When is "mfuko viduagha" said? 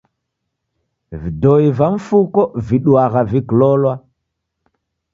1.97-3.21